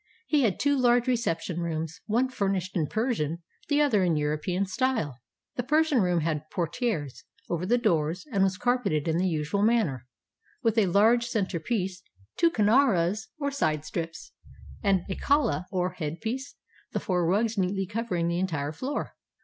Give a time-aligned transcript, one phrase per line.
[0.25, 5.19] He had two large reception rooms, one furnished in Persian, the other in European style.
[5.57, 10.07] The Persian room had portieres over the doors, and was carpeted in the usual manner,
[10.63, 12.01] with a larger center piece,
[12.35, 14.31] two kenarehs or side strips,
[14.81, 16.55] and a kala or head piece,
[16.93, 19.13] the four rugs neatly covering the entire floor.